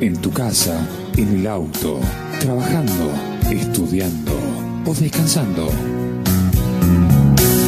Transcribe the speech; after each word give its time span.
En 0.00 0.16
tu 0.16 0.30
casa, 0.30 0.80
en 1.14 1.40
el 1.40 1.46
auto, 1.46 2.00
trabajando, 2.40 3.12
estudiando 3.50 4.32
o 4.86 4.94
descansando. 4.94 5.68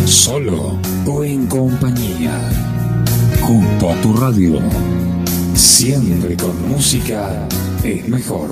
Solo 0.07 0.79
o 1.07 1.25
en 1.25 1.47
compañía. 1.47 2.33
Junto 3.43 3.91
a 3.91 4.01
tu 4.01 4.15
radio. 4.15 4.61
Siempre 5.55 6.35
con 6.39 6.71
música 6.71 7.47
es 7.85 8.09
mejor. 8.09 8.49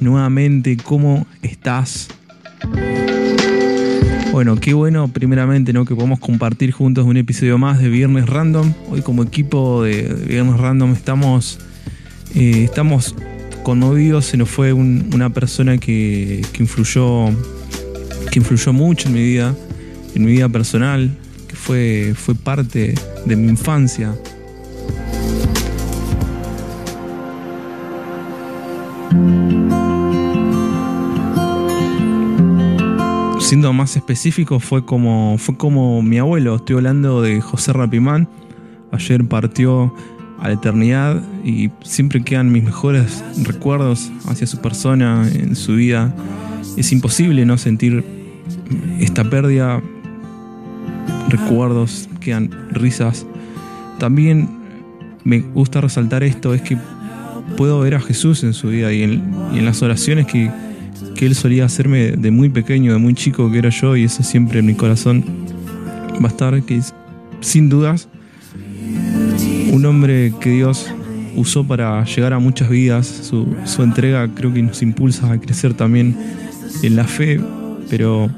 Nuevamente, 0.00 0.76
¿cómo 0.82 1.26
estás? 1.42 2.08
Bueno, 4.32 4.56
qué 4.56 4.72
bueno 4.74 5.08
primeramente 5.08 5.72
¿no? 5.72 5.84
que 5.84 5.94
podemos 5.94 6.20
compartir 6.20 6.70
juntos 6.72 7.04
un 7.06 7.16
episodio 7.16 7.58
más 7.58 7.78
de 7.80 7.88
Viernes 7.88 8.26
Random. 8.26 8.72
Hoy 8.90 9.02
como 9.02 9.22
equipo 9.22 9.82
de 9.82 10.02
Viernes 10.28 10.56
Random 10.58 10.92
estamos, 10.92 11.58
eh, 12.34 12.62
estamos 12.64 13.14
conmovidos, 13.62 14.26
se 14.26 14.36
nos 14.36 14.48
fue 14.48 14.72
un- 14.72 15.10
una 15.12 15.30
persona 15.30 15.76
que, 15.78 16.42
que 16.52 16.62
influyó, 16.62 17.26
que 18.30 18.38
influyó 18.38 18.72
mucho 18.72 19.08
en 19.08 19.14
mi 19.14 19.22
vida, 19.22 19.54
en 20.14 20.24
mi 20.24 20.32
vida 20.32 20.48
personal, 20.48 21.10
que 21.48 21.56
fue, 21.56 22.14
fue 22.16 22.34
parte 22.34 22.94
de 23.26 23.36
mi 23.36 23.48
infancia. 23.48 24.14
Siendo 33.48 33.72
más 33.72 33.96
específico, 33.96 34.60
fue 34.60 34.84
como, 34.84 35.36
fue 35.38 35.56
como 35.56 36.02
mi 36.02 36.18
abuelo. 36.18 36.56
Estoy 36.56 36.76
hablando 36.76 37.22
de 37.22 37.40
José 37.40 37.72
Rapimán. 37.72 38.28
Ayer 38.92 39.24
partió 39.24 39.94
a 40.38 40.48
la 40.48 40.54
eternidad 40.54 41.22
y 41.46 41.70
siempre 41.82 42.22
quedan 42.22 42.52
mis 42.52 42.62
mejores 42.62 43.24
recuerdos 43.44 44.12
hacia 44.26 44.46
su 44.46 44.58
persona, 44.58 45.26
en 45.32 45.56
su 45.56 45.76
vida. 45.76 46.14
Es 46.76 46.92
imposible 46.92 47.46
no 47.46 47.56
sentir 47.56 48.04
esta 49.00 49.24
pérdida. 49.24 49.80
Recuerdos, 51.30 52.06
quedan 52.20 52.50
risas. 52.70 53.24
También 53.98 54.46
me 55.24 55.40
gusta 55.40 55.80
resaltar 55.80 56.22
esto, 56.22 56.52
es 56.52 56.60
que 56.60 56.76
puedo 57.56 57.80
ver 57.80 57.94
a 57.94 58.00
Jesús 58.00 58.44
en 58.44 58.52
su 58.52 58.68
vida 58.68 58.92
y 58.92 59.04
en, 59.04 59.32
y 59.54 59.58
en 59.58 59.64
las 59.64 59.80
oraciones 59.80 60.26
que, 60.26 60.50
que 61.18 61.26
él 61.26 61.34
solía 61.34 61.64
hacerme 61.64 62.12
de 62.12 62.30
muy 62.30 62.48
pequeño, 62.48 62.92
de 62.92 62.98
muy 62.98 63.12
chico 63.12 63.50
que 63.50 63.58
era 63.58 63.70
yo, 63.70 63.96
y 63.96 64.04
eso 64.04 64.22
siempre 64.22 64.60
en 64.60 64.66
mi 64.66 64.74
corazón 64.74 65.24
va 66.22 66.26
a 66.26 66.28
estar, 66.28 66.62
que 66.62 66.80
sin 67.40 67.68
dudas, 67.68 68.08
un 69.72 69.84
hombre 69.84 70.32
que 70.40 70.50
Dios 70.50 70.86
usó 71.34 71.66
para 71.66 72.04
llegar 72.04 72.34
a 72.34 72.38
muchas 72.38 72.70
vidas. 72.70 73.06
Su, 73.08 73.82
entrega 73.82 74.32
creo 74.32 74.54
que 74.54 74.62
nos 74.62 74.80
impulsa 74.80 75.32
a 75.32 75.40
crecer 75.40 75.74
también 75.74 76.16
en 76.84 76.94
la 76.94 77.02
fe, 77.04 77.40
pero 77.90 78.30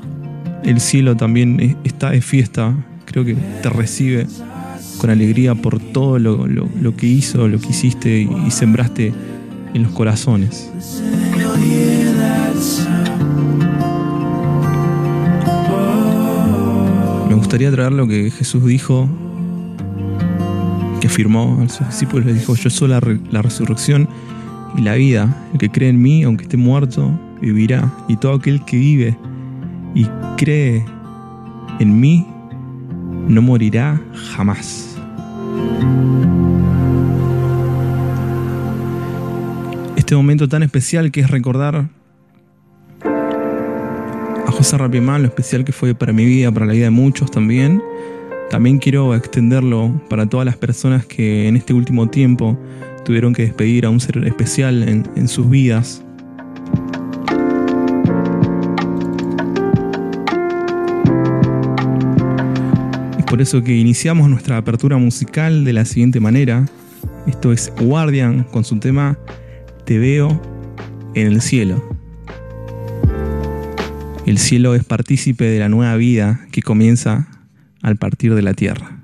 el 0.65 0.81
cielo 0.81 1.19
también 1.19 1.61
es- 1.61 1.77
está 1.85 2.13
de 2.13 2.23
fiesta, 2.23 2.75
creo 3.05 3.27
que 3.27 3.35
te 3.63 3.69
recibe 3.69 4.27
con 4.97 5.11
alegría 5.11 5.55
por 5.55 5.81
todo 5.81 6.19
lo, 6.19 6.97
que 6.97 7.07
hizo, 7.07 7.47
lo 7.47 7.61
que 7.61 7.69
hiciste 7.69 8.27
y 8.47 8.51
sembraste 8.51 9.13
en 9.75 9.83
los 9.83 9.93
corazones. 9.93 10.71
Gustaría 17.41 17.71
traer 17.73 17.93
lo 17.93 18.07
que 18.07 18.31
Jesús 18.31 18.67
dijo, 18.67 19.09
que 21.01 21.07
afirmó 21.07 21.59
a 21.63 21.69
sus 21.71 21.87
discípulos, 21.87 22.27
les 22.27 22.35
dijo, 22.39 22.55
yo 22.55 22.69
soy 22.69 22.89
la, 22.89 23.01
la 23.31 23.41
resurrección 23.41 24.09
y 24.77 24.83
la 24.83 24.95
vida, 24.95 25.35
el 25.55 25.59
que 25.59 25.71
cree 25.71 25.89
en 25.89 26.03
mí, 26.03 26.23
aunque 26.23 26.43
esté 26.45 26.59
muerto, 26.59 27.11
vivirá, 27.41 27.91
y 28.09 28.17
todo 28.17 28.35
aquel 28.35 28.63
que 28.67 28.77
vive 28.77 29.17
y 29.95 30.07
cree 30.37 30.85
en 31.79 31.99
mí, 31.99 32.27
no 33.27 33.41
morirá 33.41 33.99
jamás. 34.35 34.99
Este 39.97 40.15
momento 40.15 40.47
tan 40.47 40.63
especial 40.63 41.11
que 41.11 41.21
es 41.21 41.31
recordar 41.31 41.89
José 44.61 44.77
Rapimán, 44.77 45.23
lo 45.23 45.29
especial 45.29 45.65
que 45.65 45.73
fue 45.73 45.95
para 45.95 46.13
mi 46.13 46.27
vida, 46.27 46.53
para 46.53 46.67
la 46.67 46.75
vida 46.75 46.85
de 46.85 46.91
muchos 46.91 47.31
también. 47.31 47.83
También 48.51 48.79
quiero 48.79 49.15
extenderlo 49.15 49.91
para 50.11 50.27
todas 50.27 50.45
las 50.45 50.59
personas 50.59 51.07
que 51.07 51.49
en 51.49 51.57
este 51.57 51.73
último 51.73 52.11
tiempo 52.11 52.59
tuvieron 53.03 53.33
que 53.33 53.41
despedir 53.41 53.87
a 53.87 53.89
un 53.89 54.01
ser 54.01 54.19
especial 54.19 54.87
en, 54.87 55.09
en 55.17 55.29
sus 55.29 55.49
vidas. 55.49 56.05
Es 63.19 63.25
por 63.25 63.41
eso 63.41 63.63
que 63.63 63.75
iniciamos 63.75 64.29
nuestra 64.29 64.59
apertura 64.59 64.99
musical 64.99 65.65
de 65.65 65.73
la 65.73 65.87
siguiente 65.87 66.21
manera. 66.21 66.67
Esto 67.27 67.51
es 67.51 67.73
Guardian 67.81 68.45
con 68.45 68.65
su 68.65 68.79
tema 68.79 69.19
Te 69.87 69.99
veo 69.99 70.39
en 71.15 71.29
el 71.29 71.41
cielo. 71.41 72.00
El 74.27 74.39
cielo 74.39 74.75
es 74.75 74.85
partícipe 74.85 75.45
de 75.45 75.59
la 75.59 75.69
nueva 75.69 75.97
vida 75.97 76.47
que 76.53 76.63
comienza 76.63 77.29
al 77.83 77.97
partir 77.97 78.35
de 78.35 78.43
la 78.43 78.55
tierra. 78.55 79.00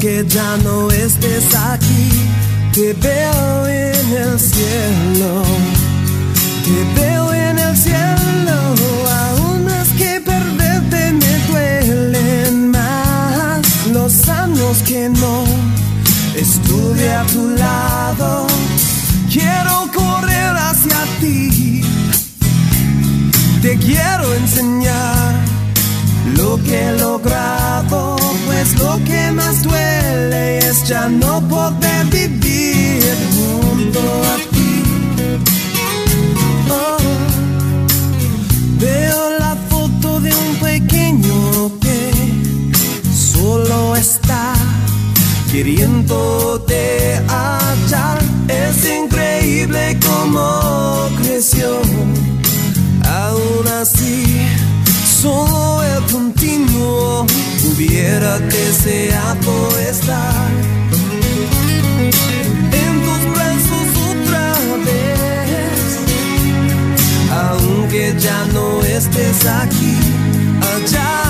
Aunque 0.00 0.24
ya 0.28 0.56
no 0.58 0.88
estés 0.92 1.56
aquí, 1.56 2.08
te 2.72 2.92
veo 2.92 3.66
en 3.66 4.16
el 4.16 4.38
cielo. 4.38 5.42
Te 6.64 7.00
veo 7.00 7.34
en 7.34 7.58
el 7.58 7.76
cielo. 7.76 8.56
Aún 9.26 9.64
más 9.64 9.88
que 9.98 10.20
perderte 10.20 11.12
me 11.14 11.38
duelen 11.48 12.70
más 12.70 13.60
los 13.92 14.28
años 14.28 14.84
que 14.86 15.08
no 15.08 15.42
estuve 16.36 17.12
a 17.12 17.24
tu 17.24 17.48
lado. 17.56 18.46
Quiero 19.32 19.90
correr 19.92 20.54
hacia 20.56 21.00
ti. 21.18 21.82
Te 23.62 23.76
quiero 23.78 24.32
enseñar 24.32 25.34
lo 26.36 26.56
que 26.62 26.88
he 26.88 26.92
logrado, 26.98 28.07
pues 28.68 28.82
lo 28.82 29.04
que 29.04 29.32
más 29.32 29.62
duele 29.62 30.58
es 30.58 30.84
ya 30.84 31.08
no 31.08 31.40
poder 31.48 32.06
vivir 32.06 33.02
junto 33.34 34.00
a 34.00 34.36
ti. 34.50 34.82
Oh, 36.70 36.98
veo 38.78 39.38
la 39.38 39.56
foto 39.68 40.20
de 40.20 40.34
un 40.34 40.56
pequeño 40.56 41.72
que 41.80 42.10
solo 43.14 43.96
está 43.96 44.54
queriendo 45.50 46.64
te 46.66 47.20
hallar. 47.28 48.18
Es 48.48 48.88
increíble 48.88 49.98
cómo 50.06 51.08
creció. 51.22 51.80
Aún 53.04 53.68
así, 53.80 54.40
solo 55.20 55.82
el 55.82 56.02
continuo 56.12 57.26
hubiera 57.78 58.40
deseado 58.40 59.78
estar 59.78 60.50
en 62.72 63.02
tus 63.04 63.22
brazos 63.34 63.88
otra 64.10 64.52
vez. 64.84 66.00
Aunque 67.30 68.14
ya 68.18 68.44
no 68.52 68.82
estés 68.82 69.46
aquí, 69.46 69.96
allá 70.74 71.27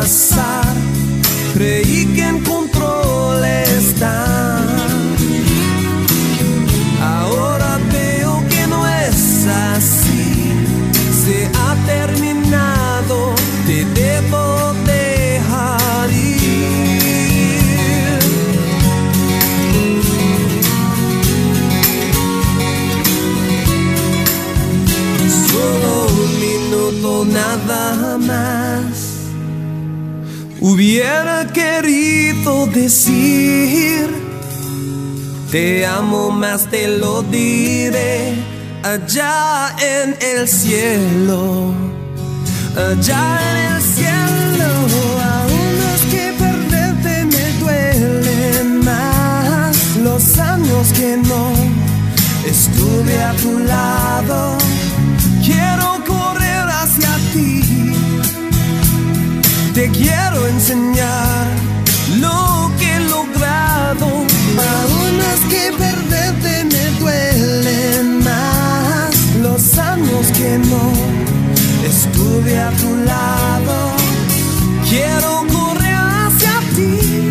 pasar, 0.00 0.74
creí 1.52 2.06
que 2.14 2.22
en 2.22 2.42
Hubiera 30.62 31.46
querido 31.46 32.66
decir, 32.66 34.06
te 35.50 35.86
amo 35.86 36.30
más, 36.30 36.66
te 36.70 36.86
lo 36.98 37.22
diré, 37.22 38.34
allá 38.82 39.74
en 39.80 40.14
el 40.20 40.46
cielo, 40.46 41.72
allá 42.76 43.38
en 43.48 43.72
el 43.72 43.82
cielo, 43.82 44.70
aún 45.32 45.76
es 45.94 46.02
que 46.12 46.34
perderte 46.38 47.24
me 47.24 47.52
duele 47.58 48.64
más, 48.84 49.96
los 49.96 50.38
años 50.38 50.92
que 50.92 51.16
no 51.16 51.54
estuve 52.44 53.22
a 53.22 53.32
tu 53.36 53.60
lado, 53.60 54.58
quiero 55.42 56.04
correr 56.06 56.68
hacia 56.68 57.16
ti. 57.32 57.79
Te 59.80 59.88
quiero 59.92 60.46
enseñar 60.46 61.46
lo 62.18 62.70
que 62.78 62.96
he 62.96 63.00
logrado. 63.00 64.08
Aún 64.76 65.14
es 65.32 65.40
que 65.48 65.72
perderte 65.72 66.64
me 66.64 66.84
duele 67.00 68.02
más. 68.22 69.10
Los 69.40 69.78
años 69.78 70.26
que 70.36 70.58
no 70.58 70.84
estuve 71.88 72.60
a 72.60 72.70
tu 72.72 72.94
lado. 73.06 73.76
Quiero 74.86 75.46
correr 75.50 75.96
hacia 75.96 76.60
ti. 76.76 77.30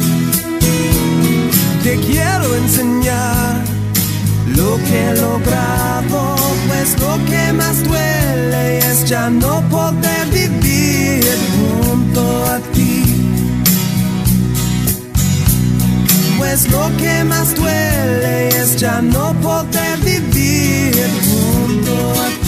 Te 1.84 1.98
quiero 1.98 2.56
enseñar 2.56 3.64
lo 4.56 4.78
que 4.86 5.10
he 5.10 5.16
logrado, 5.22 6.36
pues 6.68 7.00
lo 7.00 7.14
que 7.30 7.54
más 7.54 7.84
duele 7.84 8.80
es 8.80 9.06
ya 9.06 9.30
no 9.30 9.62
poder 9.70 10.26
vivir 10.32 10.99
Pues 16.50 16.68
lo 16.72 16.90
que 16.98 17.24
más 17.26 17.54
duele 17.54 18.48
es 18.48 18.76
ya 18.78 19.04
no 19.04 19.36
poder 19.40 20.00
vivir 20.00 20.96
junto 21.24 21.92
a 22.20 22.26
ti. 22.30 22.39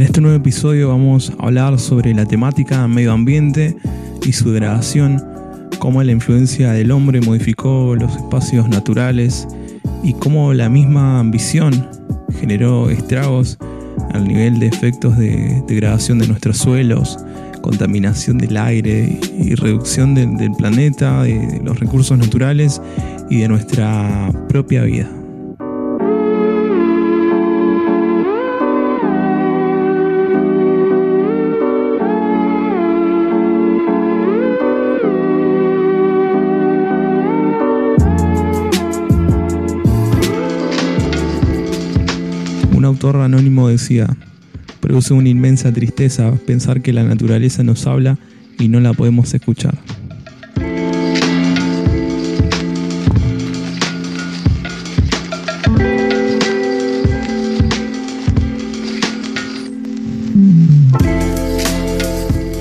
En 0.00 0.06
este 0.06 0.22
nuevo 0.22 0.38
episodio 0.38 0.88
vamos 0.88 1.30
a 1.38 1.44
hablar 1.44 1.78
sobre 1.78 2.14
la 2.14 2.24
temática 2.24 2.88
medio 2.88 3.12
ambiente 3.12 3.76
y 4.24 4.32
su 4.32 4.50
degradación, 4.50 5.22
cómo 5.78 6.02
la 6.02 6.10
influencia 6.10 6.72
del 6.72 6.90
hombre 6.90 7.20
modificó 7.20 7.94
los 7.94 8.16
espacios 8.16 8.66
naturales 8.70 9.46
y 10.02 10.14
cómo 10.14 10.54
la 10.54 10.70
misma 10.70 11.20
ambición 11.20 11.86
generó 12.40 12.88
estragos 12.88 13.58
al 14.14 14.26
nivel 14.26 14.58
de 14.58 14.68
efectos 14.68 15.18
de 15.18 15.62
degradación 15.68 16.18
de 16.18 16.28
nuestros 16.28 16.56
suelos, 16.56 17.18
contaminación 17.60 18.38
del 18.38 18.56
aire 18.56 19.20
y 19.38 19.54
reducción 19.54 20.14
del, 20.14 20.38
del 20.38 20.52
planeta, 20.52 21.24
de 21.24 21.60
los 21.62 21.78
recursos 21.78 22.16
naturales 22.16 22.80
y 23.28 23.40
de 23.40 23.48
nuestra 23.48 24.32
propia 24.48 24.82
vida. 24.84 25.10
Autor 43.00 43.22
anónimo 43.22 43.68
decía, 43.68 44.14
produce 44.80 45.14
una 45.14 45.30
inmensa 45.30 45.72
tristeza 45.72 46.34
pensar 46.46 46.82
que 46.82 46.92
la 46.92 47.02
naturaleza 47.02 47.62
nos 47.62 47.86
habla 47.86 48.18
y 48.58 48.68
no 48.68 48.78
la 48.78 48.92
podemos 48.92 49.32
escuchar. 49.32 49.74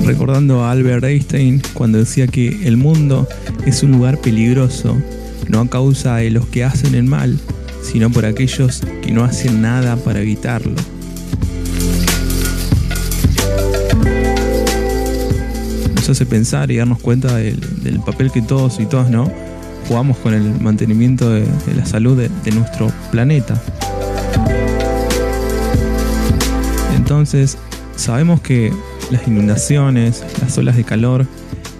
Recordando 0.05 0.63
a 0.63 0.71
Albert 0.71 1.03
Einstein 1.03 1.61
cuando 1.73 1.97
decía 1.97 2.27
que 2.27 2.65
el 2.65 2.77
mundo 2.77 3.27
es 3.65 3.83
un 3.83 3.91
lugar 3.91 4.17
peligroso, 4.19 4.97
no 5.49 5.59
a 5.59 5.69
causa 5.69 6.15
de 6.15 6.31
los 6.31 6.47
que 6.47 6.63
hacen 6.63 6.95
el 6.95 7.03
mal, 7.03 7.37
sino 7.91 8.11
por 8.11 8.25
aquellos 8.25 8.81
que 9.01 9.11
no 9.11 9.23
hacen 9.23 9.61
nada 9.61 9.95
para 9.95 10.21
evitarlo. 10.21 10.75
Nos 15.95 16.09
hace 16.09 16.25
pensar 16.25 16.69
y 16.69 16.77
darnos 16.77 16.99
cuenta 16.99 17.35
del, 17.35 17.59
papel 18.05 18.31
que 18.31 18.41
todos 18.43 18.79
y 18.79 18.85
todas 18.85 19.09
no 19.09 19.31
jugamos 19.87 20.17
con 20.17 20.35
el 20.35 20.59
mantenimiento 20.61 21.31
de, 21.31 21.41
de 21.41 21.75
la 21.75 21.85
salud 21.85 22.15
de, 22.15 22.29
de 22.43 22.51
nuestro 22.51 22.91
planeta. 23.11 23.59
Entonces, 26.95 27.57
sabemos 27.95 28.39
que 28.41 28.71
las 29.09 29.27
inundaciones, 29.27 30.23
las 30.41 30.55
olas 30.59 30.77
de 30.77 30.83
calor 30.83 31.25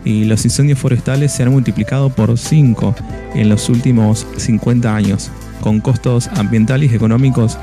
y 0.04 0.24
los 0.24 0.44
incendios 0.44 0.80
forestales 0.80 1.32
se 1.32 1.44
han 1.44 1.52
multiplicado 1.52 2.10
por 2.10 2.36
5 2.36 2.96
en 3.36 3.48
los 3.48 3.70
últimos 3.70 4.26
50 4.38 4.96
años. 4.96 5.30
Con 5.62 5.80
costos 5.80 6.28
ambientales 6.36 6.92
y 6.92 6.96
económicos 6.96 7.58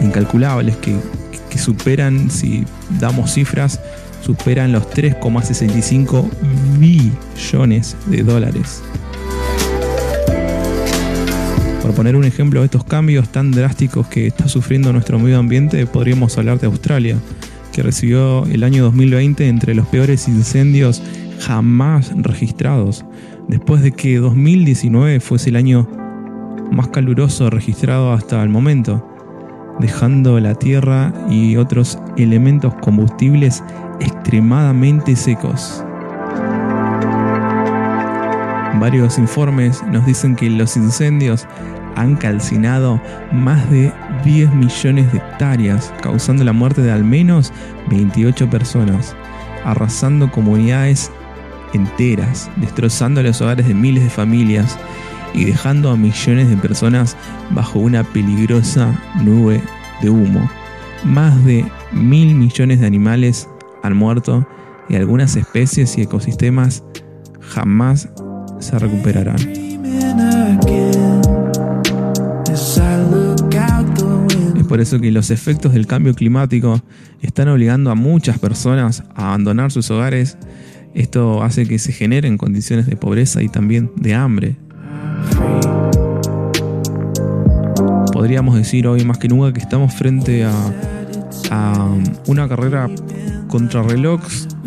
incalculables 0.00 0.76
que, 0.76 0.96
superan, 1.58 2.30
si 2.30 2.64
damos 2.98 3.32
cifras, 3.34 3.80
superan 4.22 4.72
los 4.72 4.88
3,65 4.90 6.28
billones 6.78 7.96
de 8.06 8.22
dólares. 8.22 8.82
Por 11.82 11.94
poner 11.94 12.16
un 12.16 12.24
ejemplo 12.24 12.60
de 12.60 12.66
estos 12.66 12.84
cambios 12.84 13.28
tan 13.30 13.50
drásticos 13.50 14.06
que 14.06 14.28
está 14.28 14.48
sufriendo 14.48 14.92
nuestro 14.92 15.18
medio 15.18 15.38
ambiente, 15.38 15.86
podríamos 15.86 16.38
hablar 16.38 16.60
de 16.60 16.68
Australia, 16.68 17.16
que 17.72 17.82
recibió 17.82 18.46
el 18.46 18.64
año 18.64 18.84
2020 18.84 19.48
entre 19.48 19.74
los 19.74 19.86
peores 19.88 20.28
incendios 20.28 21.02
jamás 21.40 22.12
registrados, 22.14 23.04
después 23.48 23.82
de 23.82 23.92
que 23.92 24.18
2019 24.18 25.20
fuese 25.20 25.50
el 25.50 25.56
año 25.56 25.88
más 26.70 26.88
caluroso 26.88 27.50
registrado 27.50 28.12
hasta 28.12 28.42
el 28.42 28.48
momento, 28.48 29.06
dejando 29.78 30.38
la 30.40 30.54
tierra 30.54 31.12
y 31.28 31.56
otros 31.56 31.98
elementos 32.16 32.74
combustibles 32.80 33.62
extremadamente 34.00 35.16
secos. 35.16 35.84
Varios 38.78 39.18
informes 39.18 39.82
nos 39.90 40.06
dicen 40.06 40.36
que 40.36 40.48
los 40.48 40.76
incendios 40.76 41.46
han 41.96 42.16
calcinado 42.16 43.00
más 43.32 43.68
de 43.70 43.92
10 44.24 44.54
millones 44.54 45.12
de 45.12 45.18
hectáreas, 45.18 45.92
causando 46.00 46.44
la 46.44 46.52
muerte 46.52 46.80
de 46.80 46.92
al 46.92 47.04
menos 47.04 47.52
28 47.90 48.48
personas, 48.48 49.14
arrasando 49.64 50.30
comunidades 50.30 51.10
enteras, 51.74 52.50
destrozando 52.56 53.22
los 53.22 53.40
hogares 53.40 53.68
de 53.68 53.74
miles 53.74 54.04
de 54.04 54.10
familias 54.10 54.78
y 55.34 55.44
dejando 55.44 55.90
a 55.90 55.96
millones 55.96 56.48
de 56.48 56.56
personas 56.56 57.16
bajo 57.50 57.78
una 57.78 58.04
peligrosa 58.04 58.98
nube 59.22 59.60
de 60.02 60.10
humo. 60.10 60.48
Más 61.04 61.44
de 61.44 61.64
mil 61.92 62.34
millones 62.34 62.80
de 62.80 62.86
animales 62.86 63.48
han 63.82 63.96
muerto 63.96 64.46
y 64.88 64.96
algunas 64.96 65.36
especies 65.36 65.96
y 65.96 66.02
ecosistemas 66.02 66.82
jamás 67.40 68.08
se 68.58 68.78
recuperarán. 68.78 69.38
Es 74.56 74.66
por 74.66 74.80
eso 74.80 75.00
que 75.00 75.10
los 75.10 75.30
efectos 75.30 75.72
del 75.72 75.86
cambio 75.86 76.14
climático 76.14 76.80
están 77.22 77.48
obligando 77.48 77.90
a 77.90 77.94
muchas 77.94 78.38
personas 78.38 79.02
a 79.14 79.28
abandonar 79.28 79.72
sus 79.72 79.90
hogares. 79.90 80.36
Esto 80.94 81.42
hace 81.42 81.66
que 81.66 81.78
se 81.78 81.92
generen 81.92 82.36
condiciones 82.36 82.86
de 82.86 82.96
pobreza 82.96 83.42
y 83.42 83.48
también 83.48 83.90
de 83.96 84.14
hambre. 84.14 84.56
Podríamos 88.12 88.54
decir 88.54 88.86
hoy 88.86 89.04
más 89.04 89.18
que 89.18 89.28
nunca 89.28 89.52
que 89.52 89.60
estamos 89.60 89.94
frente 89.94 90.44
a, 90.44 90.52
una 92.26 92.48
carrera 92.48 92.88
contrarreloj, 93.48 94.20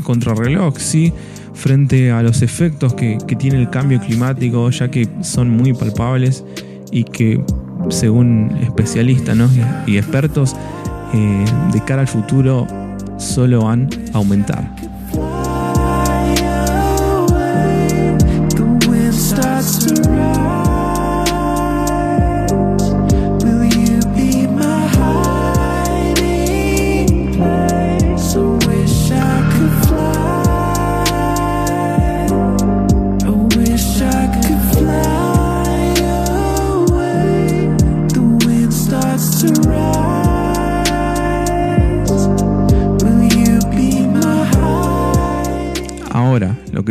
contrarreloj, 0.04 0.78
sí, 0.78 1.14
frente 1.54 2.12
a 2.12 2.22
los 2.24 2.42
efectos 2.42 2.94
que, 2.94 3.18
tiene 3.38 3.60
el 3.60 3.70
cambio 3.70 4.00
climático, 4.02 4.70
ya 4.70 4.90
que 4.90 5.08
son 5.22 5.50
muy 5.50 5.74
palpables 5.74 6.44
y 6.92 7.04
que, 7.06 7.44
según 7.90 8.52
especialistas 8.62 9.38
y, 9.88 9.98
expertos, 9.98 10.56
eh, 11.14 11.46
de 11.72 11.84
cara 11.86 12.02
al 12.02 12.08
futuro 12.08 12.68
solo 13.18 13.66
van 13.66 13.88
a 14.14 14.18
aumentar. 14.18 14.93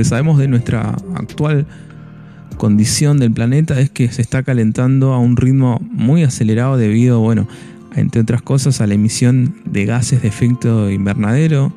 Que 0.02 0.08
sabemos 0.08 0.36
de 0.36 0.48
nuestra 0.48 0.96
actual 1.14 1.64
condición 2.56 3.20
del 3.20 3.30
planeta 3.30 3.78
es 3.78 3.88
que 3.88 4.10
se 4.10 4.20
está 4.20 4.42
calentando 4.42 5.12
a 5.12 5.18
un 5.20 5.36
ritmo 5.36 5.80
muy 5.92 6.24
acelerado 6.24 6.76
debido, 6.76 7.20
bueno, 7.20 7.46
entre 7.94 8.20
otras 8.20 8.42
cosas, 8.42 8.80
a 8.80 8.88
la 8.88 8.94
emisión 8.94 9.54
de 9.64 9.84
gases 9.84 10.22
de 10.22 10.26
efecto 10.26 10.90
invernadero, 10.90 11.72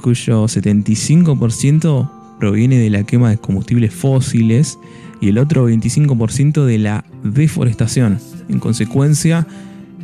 cuyo 0.00 0.44
75% 0.44 2.10
proviene 2.38 2.78
de 2.78 2.88
la 2.88 3.02
quema 3.02 3.28
de 3.28 3.36
combustibles 3.36 3.92
fósiles 3.92 4.78
y 5.20 5.28
el 5.28 5.36
otro 5.36 5.68
25% 5.68 6.64
de 6.64 6.78
la 6.78 7.04
deforestación. 7.24 8.20
En 8.48 8.58
consecuencia, 8.58 9.46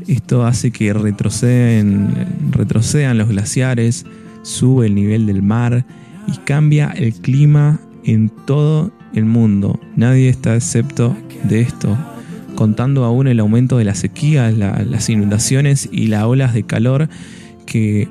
esto 0.06 0.44
hace 0.44 0.72
que 0.72 0.92
retrocedan, 0.92 2.50
retrocedan 2.50 3.16
los 3.16 3.30
glaciares, 3.30 4.04
sube 4.42 4.88
el 4.88 4.94
nivel 4.94 5.24
del 5.24 5.40
mar 5.40 5.86
y 6.26 6.36
cambia 6.38 6.92
el 6.96 7.14
clima 7.14 7.80
en 8.04 8.30
todo 8.46 8.92
el 9.14 9.24
mundo. 9.24 9.80
Nadie 9.96 10.28
está 10.28 10.54
excepto 10.54 11.16
de 11.44 11.60
esto, 11.60 11.96
contando 12.54 13.04
aún 13.04 13.28
el 13.28 13.40
aumento 13.40 13.78
de 13.78 13.84
la 13.84 13.94
sequía, 13.94 14.50
las 14.50 15.08
inundaciones 15.08 15.88
y 15.90 16.08
las 16.08 16.24
olas 16.24 16.54
de 16.54 16.62
calor 16.64 17.08
que 17.66 18.08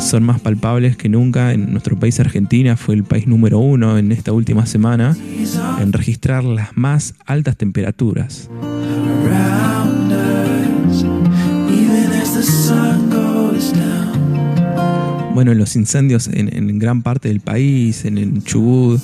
son 0.00 0.22
más 0.22 0.40
palpables 0.40 0.96
que 0.96 1.08
nunca. 1.08 1.52
En 1.52 1.70
nuestro 1.72 1.98
país 1.98 2.18
Argentina 2.20 2.76
fue 2.76 2.94
el 2.94 3.04
país 3.04 3.26
número 3.26 3.58
uno 3.58 3.98
en 3.98 4.12
esta 4.12 4.32
última 4.32 4.66
semana 4.66 5.16
en 5.80 5.92
registrar 5.92 6.44
las 6.44 6.76
más 6.76 7.14
altas 7.26 7.56
temperaturas. 7.56 8.50
Bueno, 15.38 15.54
los 15.54 15.76
incendios 15.76 16.28
en, 16.32 16.80
gran 16.80 17.02
parte 17.02 17.28
del 17.28 17.38
país, 17.38 18.04
en 18.04 18.18
el 18.18 18.42
Chubut. 18.42 19.00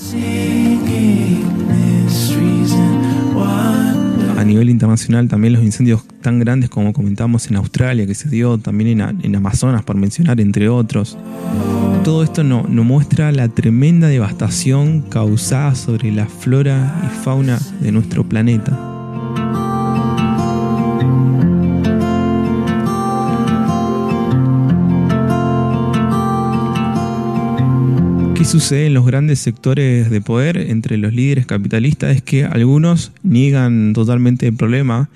A 4.37 4.45
nivel 4.45 4.69
internacional 4.69 5.29
también 5.29 5.53
los 5.53 5.63
incendios 5.63 6.05
tan 6.23 6.41
grandes 6.41 6.71
como 6.71 6.93
comentamos 6.93 7.49
en 7.49 7.55
Australia, 7.55 8.05
que 8.05 8.17
se 8.17 8.29
dio 8.29 8.59
también 8.59 9.01
en, 9.01 9.37
Amazonas, 9.37 9.85
por 9.85 9.95
mencionar, 9.95 10.41
entre 10.41 10.69
otros. 10.69 11.17
Todo 12.03 12.25
esto 12.25 12.43
nos 12.43 12.69
no 12.69 12.83
muestra 12.83 13.31
la 13.31 13.47
tremenda 13.47 14.09
devastación 14.09 15.03
causada 15.03 15.77
sobre 15.77 16.11
la 16.11 16.27
flora 16.27 17.01
y 17.07 17.25
fauna 17.25 17.61
de 17.81 17.93
nuestro 17.93 18.29
planeta. 18.29 18.94
¿Qué 28.45 28.51
sucede 28.51 28.85
en 28.89 28.93
los 28.93 29.07
grandes 29.07 29.39
sectores 29.39 30.11
de 30.11 30.21
poder 30.21 30.59
entre 30.59 30.99
los 30.99 31.15
líderes 31.15 31.47
capitalistas? 31.47 32.15
Es 32.15 32.21
que 32.21 32.45
algunos 32.45 33.11
niegan 33.23 33.95
totalmente 33.95 34.47
el 34.47 34.55
problema, 34.55 35.09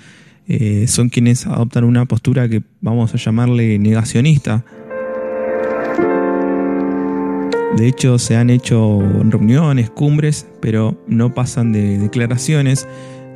eh, 0.47 0.87
son 0.89 1.11
quienes 1.11 1.47
adoptan 1.47 1.85
una 1.85 2.07
postura 2.07 2.49
que 2.49 2.63
vamos 2.81 3.13
a 3.13 3.19
llamarle 3.19 3.79
negacionista. 3.79 4.65
De 7.77 7.87
hecho, 7.87 8.19
se 8.19 8.35
han 8.35 8.49
hecho 8.49 9.03
reuniones, 9.25 9.91
cumbres, 9.91 10.47
pero 10.63 10.99
no 11.07 11.35
pasan 11.35 11.71
de 11.73 11.99
declaraciones 11.99 12.89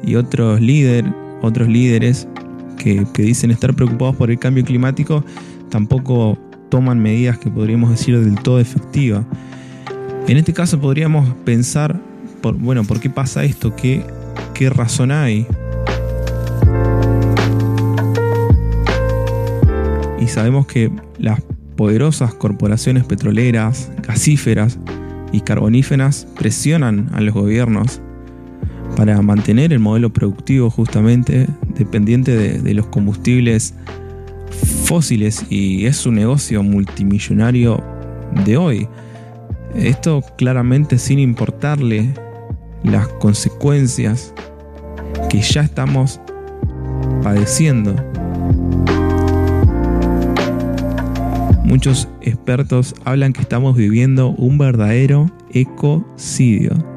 y 0.03 0.15
otros, 0.15 0.63
líder, 0.63 1.05
otros 1.43 1.69
líderes 1.69 2.27
que, 2.79 3.07
que 3.13 3.25
dicen 3.25 3.51
estar 3.51 3.75
preocupados 3.75 4.17
por 4.17 4.31
el 4.31 4.39
cambio 4.39 4.65
climático 4.65 5.23
tampoco 5.69 6.39
toman 6.71 6.99
medidas 6.99 7.37
que 7.37 7.51
podríamos 7.51 7.91
decir 7.91 8.19
del 8.19 8.37
todo 8.37 8.59
efectivas. 8.59 9.27
En 10.29 10.37
este 10.37 10.53
caso 10.53 10.81
podríamos 10.81 11.29
pensar, 11.45 12.01
por, 12.41 12.57
bueno, 12.57 12.85
¿por 12.85 13.01
qué 13.01 13.11
pasa 13.11 13.45
esto? 13.45 13.75
¿Qué, 13.75 14.05
razón 14.71 15.11
hay? 15.11 15.45
Y 20.21 20.29
sabemos 20.29 20.67
que 20.67 20.93
las 21.19 21.43
poderosas 21.77 22.33
corporaciones 22.35 23.05
petroleras, 23.05 23.91
gasíferas 24.07 24.79
y 25.33 25.41
carboníferas 25.41 26.29
presionan 26.39 27.11
a 27.13 27.21
los 27.21 27.35
gobiernos 27.35 28.01
para 28.97 29.21
mantener 29.21 29.73
el 29.73 29.81
modelo 29.81 30.13
productivo 30.13 30.71
justamente 30.71 31.49
dependiente 31.75 32.37
de, 32.37 32.61
de, 32.61 32.75
los 32.75 32.87
combustibles 32.87 33.75
fósiles 34.85 35.45
y 35.51 35.87
es 35.87 36.07
un 36.07 36.15
negocio 36.15 36.63
multimillonario 36.63 37.83
de 38.45 38.57
hoy. 38.57 38.89
Esto 39.75 40.23
claramente 40.37 40.99
sin 40.99 41.19
importarle 41.19 42.13
las 42.83 43.09
consecuencias 43.09 44.35
que 45.31 45.41
ya 45.41 45.63
estamos 45.63 46.21
padeciendo. 47.23 47.95
Muchos 51.65 52.09
expertos 52.21 52.95
hablan 53.05 53.33
que 53.33 53.41
estamos 53.41 53.77
viviendo 53.77 54.31
un 54.31 54.59
verdadero 54.59 55.31
ecocidio. 55.53 56.92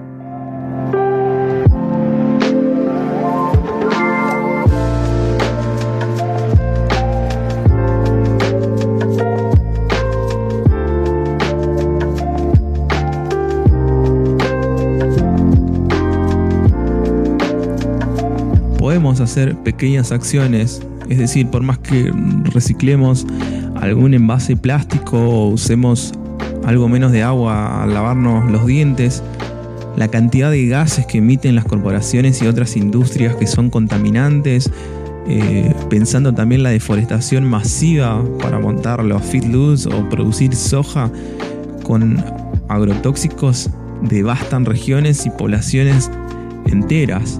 Hacer 19.25 19.55
pequeñas 19.58 20.12
acciones, 20.12 20.82
es 21.10 21.17
decir, 21.17 21.48
por 21.48 21.62
más 21.62 21.77
que 21.79 22.12
reciclemos 22.53 23.27
algún 23.75 24.13
envase 24.13 24.55
plástico 24.55 25.17
o 25.17 25.50
usemos 25.50 26.13
algo 26.65 26.88
menos 26.89 27.12
de 27.12 27.24
agua 27.24 27.84
al 27.84 27.94
lavarnos 27.94 28.50
los 28.51 28.65
dientes, 28.65 29.22
la 29.98 30.08
cantidad 30.08 30.51
de 30.51 30.67
gases 30.67 31.05
que 31.05 31.20
emiten 31.20 31.55
las 31.55 31.65
corporaciones 31.65 32.41
y 32.41 32.48
otras 32.48 32.75
industrias 32.75 33.36
que 33.36 33.48
son 33.48 33.70
contaminantes, 33.70 34.72
eh, 35.27 35.74
pensando 35.89 36.34
también 36.34 36.63
la 36.63 36.70
deforestación 36.70 37.46
masiva 37.46 38.24
para 38.41 38.60
montar 38.60 39.03
los 39.03 39.24
feedlots 39.24 39.88
o 39.88 40.08
producir 40.10 40.55
soja 40.55 41.10
con 41.84 42.24
agrotóxicos 42.67 43.70
devastan 44.01 44.65
regiones 44.65 45.25
y 45.25 45.29
poblaciones 45.29 46.12
enteras. 46.65 47.38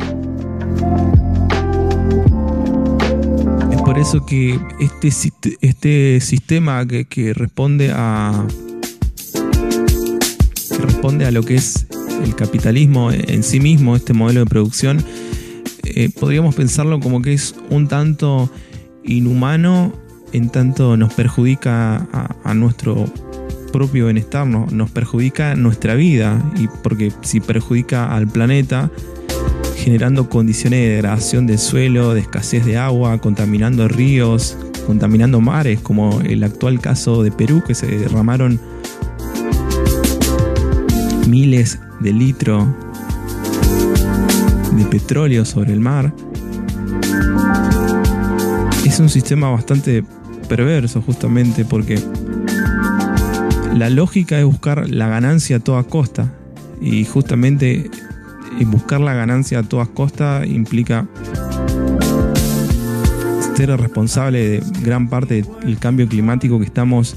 Por 3.96 4.02
eso 4.02 4.26
que 4.26 4.60
este, 4.82 5.58
este 5.62 6.20
sistema 6.20 6.86
que, 6.86 7.34
responde 7.34 7.94
a 7.94 8.46
responde 10.82 11.26
a 11.26 11.32
lo 11.32 11.44
que 11.44 11.56
es 11.56 11.88
el 12.22 12.36
capitalismo 12.36 13.14
en 13.14 13.42
sí 13.42 13.62
mismo, 13.62 13.96
este 13.96 14.12
modelo 14.12 14.42
de 14.42 14.48
producción, 14.48 15.02
eh, 15.86 16.10
podríamos 16.10 16.56
pensarlo 16.56 17.00
como 17.00 17.22
que 17.22 17.32
es 17.32 17.56
un 17.70 17.88
tanto 17.88 18.52
inhumano 19.06 19.94
en 20.34 20.50
tanto 20.50 20.98
nos 20.98 21.14
perjudica 21.14 22.06
a, 22.44 22.54
nuestro 22.54 23.06
propio 23.72 24.08
bienestar, 24.08 24.46
nos 24.46 24.92
perjudica 24.92 25.56
nuestra 25.56 25.96
vida, 25.96 26.44
y 26.58 26.68
porque 26.84 27.14
si 27.22 27.40
perjudica 27.40 28.14
al 28.14 28.28
planeta, 28.28 28.92
generando 29.86 30.28
condiciones 30.30 30.80
de 30.80 30.90
degradación 30.94 31.46
del 31.46 31.60
suelo, 31.60 32.16
de 32.16 32.22
escasez 32.22 32.66
de 32.66 32.76
agua, 32.76 33.20
contaminando 33.20 33.88
ríos, 33.88 34.58
contaminando 34.88 35.42
mares, 35.42 35.80
como 35.80 36.22
el 36.22 36.44
actual 36.44 36.80
caso 36.80 37.22
de 37.22 37.32
Perú, 37.32 37.62
que 37.66 37.76
se 37.76 37.86
derramaron 37.86 38.60
miles 41.28 41.80
de 42.00 42.14
litros 42.14 42.68
de 44.76 44.86
petróleo 44.86 45.46
sobre 45.46 45.74
el 45.74 45.82
mar. 45.82 46.12
Es 48.88 49.00
un 49.00 49.10
sistema 49.10 49.52
bastante 49.52 50.04
perverso 50.50 51.04
justamente 51.04 51.64
porque 51.64 52.02
la 53.76 53.92
lógica 53.92 54.40
es 54.40 54.46
buscar 54.46 54.90
la 54.90 55.08
ganancia 55.10 55.58
a 55.58 55.60
toda 55.60 55.84
costa 55.84 56.34
y 56.82 57.06
justamente 57.06 57.92
y 58.60 58.66
buscar 58.66 59.02
la 59.02 59.14
ganancia 59.14 59.60
a 59.60 59.64
todas 59.64 59.88
costas 59.88 60.48
implica 60.48 61.08
ser 63.56 63.70
responsable 63.80 64.48
de 64.48 64.64
gran 64.82 65.08
parte 65.08 65.46
del 65.64 65.78
cambio 65.78 66.08
climático 66.08 66.60
que 66.60 66.66
estamos 66.66 67.16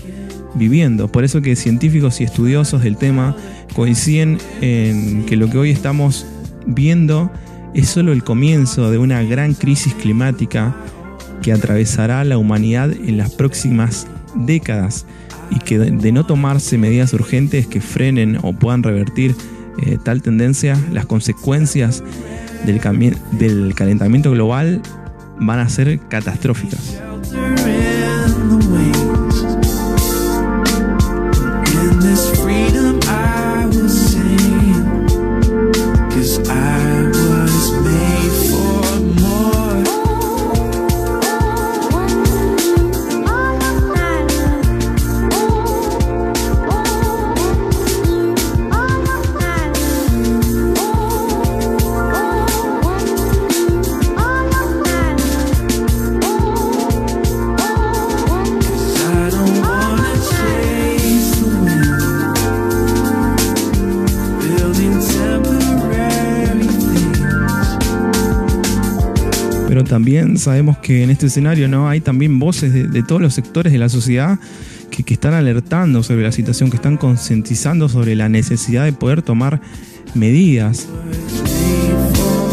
viviendo. 0.54 1.08
Por 1.08 1.24
eso 1.24 1.42
que 1.42 1.56
científicos 1.56 2.20
y 2.20 2.24
estudiosos 2.24 2.82
del 2.82 2.96
tema 2.96 3.36
coinciden 3.74 4.38
en 4.60 5.26
que 5.26 5.36
lo 5.36 5.50
que 5.50 5.58
hoy 5.58 5.70
estamos 5.70 6.26
viendo 6.66 7.30
es 7.74 7.88
solo 7.88 8.12
el 8.12 8.24
comienzo 8.24 8.90
de 8.90 8.98
una 8.98 9.22
gran 9.22 9.54
crisis 9.54 9.94
climática 9.94 10.74
que 11.42 11.52
atravesará 11.52 12.24
la 12.24 12.38
humanidad 12.38 12.92
en 12.92 13.16
las 13.16 13.32
próximas 13.32 14.06
décadas 14.34 15.06
y 15.50 15.58
que 15.60 15.78
de 15.78 16.12
no 16.12 16.26
tomarse 16.26 16.78
medidas 16.78 17.12
urgentes 17.12 17.66
que 17.66 17.80
frenen 17.80 18.38
o 18.42 18.52
puedan 18.52 18.82
revertir 18.82 19.34
eh, 19.78 19.98
tal 20.02 20.22
tendencia, 20.22 20.76
las 20.92 21.06
consecuencias 21.06 22.02
del, 22.64 22.80
del 23.32 23.74
calentamiento 23.74 24.30
global 24.30 24.82
van 25.40 25.60
a 25.60 25.68
ser 25.68 26.00
catastróficas. 26.08 27.00
También 69.98 70.38
sabemos 70.38 70.78
que 70.78 71.02
en 71.02 71.10
este 71.10 71.26
escenario 71.26 71.66
no 71.66 71.88
hay 71.88 72.00
también 72.00 72.38
voces 72.38 72.72
de, 72.72 73.02
todos 73.02 73.20
los 73.20 73.34
sectores 73.34 73.72
de 73.72 73.80
la 73.80 73.88
sociedad 73.88 74.38
que, 74.92 75.12
están 75.12 75.34
alertando 75.34 76.04
sobre 76.04 76.22
la 76.22 76.30
situación, 76.30 76.70
que 76.70 76.76
están 76.76 76.96
concientizando 76.96 77.88
sobre 77.88 78.14
la 78.14 78.28
necesidad 78.28 78.84
de 78.84 78.92
poder 78.92 79.22
tomar 79.22 79.60
medidas. 80.14 80.88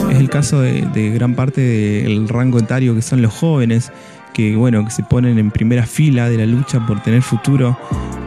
Es 0.10 0.18
el 0.18 0.28
caso 0.28 0.62
de, 0.62 0.88
de 0.92 1.12
gran 1.12 1.36
parte 1.36 1.62
del 1.62 2.28
rango 2.28 2.58
etario 2.58 2.96
que 2.96 3.04
son 3.04 3.22
los 3.22 3.32
jóvenes, 3.32 3.92
que 4.34 4.56
bueno, 4.56 4.84
que 4.84 4.90
se 4.90 5.04
ponen 5.04 5.38
en 5.38 5.52
primera 5.52 5.86
fila 5.86 6.32
de 6.32 6.40
la 6.40 6.48
lucha 6.48 6.84
por 6.88 7.04
tener 7.04 7.22
futuro 7.22 7.78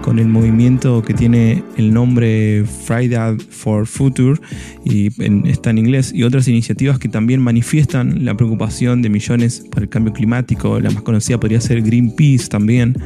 con 0.09 0.19
el 0.19 0.29
movimiento 0.29 1.03
que 1.03 1.13
tiene 1.13 1.63
el 1.77 1.93
nombre 1.93 2.65
Friday 2.65 3.37
for 3.51 3.87
Future 3.87 4.41
y 4.83 5.09
está 5.47 5.69
en 5.69 5.77
inglés 5.77 6.13
y 6.15 6.23
otras 6.23 6.49
iniciativas 6.49 6.99
que 6.99 7.11
también 7.11 7.43
manifiestan 7.43 8.25
la 8.25 8.35
preocupación 8.35 9.03
de 9.03 9.11
millones 9.11 9.67
por 9.71 9.83
el 9.83 9.91
cambio 9.91 10.15
climático. 10.15 10.81
La 10.81 10.89
más 10.89 11.03
conocida 11.03 11.39
podría 11.39 11.61
ser 11.61 11.83
Greenpeace 11.83 12.49
también. 12.49 12.97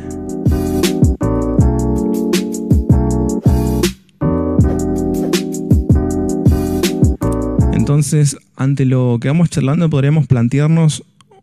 Entonces, 7.72 8.36
ante 8.54 8.84
lo 8.84 9.18
que 9.20 9.26
vamos 9.26 9.50
charlando, 9.50 9.90
podríamos 9.90 10.28
plantearnos 10.28 11.02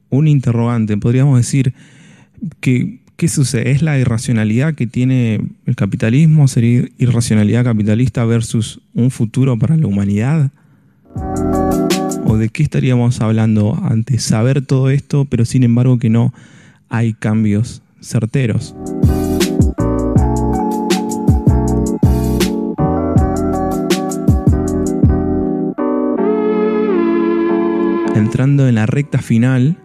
un 0.10 0.30
interrogante. 0.30 0.96
Podríamos 0.96 1.38
decir 1.38 1.74
que 2.62 3.02
¿Qué 3.20 3.28
sucede? 3.28 3.72
¿Es 3.72 3.82
la 3.82 4.00
irracionalidad 4.00 4.76
que 4.76 4.88
tiene 4.88 5.42
el 5.66 5.76
capitalismo? 5.76 6.48
¿Sería 6.48 6.86
irracionalidad 6.98 7.66
capitalista 7.66 8.24
versus 8.24 8.80
un 8.94 9.12
futuro 9.12 9.60
para 9.60 9.76
la 9.76 9.88
humanidad? 9.88 10.52
¿O 12.24 12.38
de 12.38 12.48
qué 12.48 12.64
estaríamos 12.64 13.20
hablando 13.20 13.78
ante 13.84 14.20
saber 14.20 14.66
todo 14.66 14.90
esto, 14.90 15.26
pero 15.26 15.44
sin 15.44 15.64
embargo 15.64 16.00
que 16.00 16.10
no 16.10 16.34
hay 16.88 17.12
cambios 17.12 17.82
certeros? 18.00 18.74
Entrando 28.16 28.70
en 28.70 28.76
la 28.76 28.86
recta 28.86 29.18
final, 29.22 29.76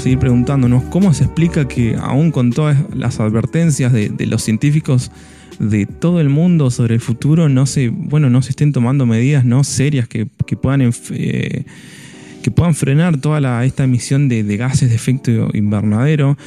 seguir 0.00 0.18
preguntándonos 0.18 0.82
cómo 0.84 1.12
se 1.12 1.24
explica 1.24 1.68
que 1.68 1.96
aún 1.96 2.32
con 2.32 2.50
todas 2.50 2.78
las 2.94 3.20
advertencias 3.20 3.92
de, 3.92 4.26
los 4.26 4.42
científicos 4.42 5.12
de 5.58 5.84
todo 5.84 6.20
el 6.20 6.30
mundo 6.30 6.70
sobre 6.70 6.94
el 6.94 7.00
futuro 7.00 7.48
no 7.48 7.66
se, 7.66 7.90
bueno, 7.90 8.30
no 8.30 8.40
se 8.40 8.50
estén 8.50 8.72
tomando 8.72 9.04
medidas 9.04 9.44
no 9.44 9.62
serias 9.62 10.08
que, 10.08 10.26
puedan 10.26 10.90
eh, 11.10 11.64
que 12.42 12.50
puedan 12.50 12.74
frenar 12.74 13.20
toda 13.20 13.64
esta 13.64 13.84
emisión 13.84 14.28
de, 14.28 14.42
gases 14.56 14.88
de 14.88 14.96
efecto 14.96 15.50
invernadero. 15.52 16.38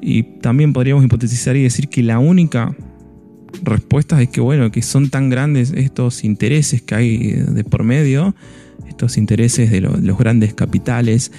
Y 0.00 0.22
también 0.22 0.72
podríamos 0.72 1.04
hipotetizar 1.04 1.56
y 1.56 1.62
decir 1.62 1.88
que 1.88 2.02
la 2.02 2.18
única 2.18 2.74
respuesta 3.62 4.20
es 4.22 4.28
que, 4.28 4.40
bueno, 4.40 4.70
que 4.70 4.82
son 4.82 5.10
tan 5.10 5.28
grandes 5.28 5.72
estos 5.76 6.24
intereses 6.24 6.82
que 6.82 6.94
hay 6.94 7.18
de 7.32 7.64
por 7.64 7.84
medio, 7.84 8.34
estos 8.88 9.16
intereses 9.16 9.70
de, 9.70 9.80
los 9.80 10.18
grandes 10.18 10.54
capitales, 10.54 11.30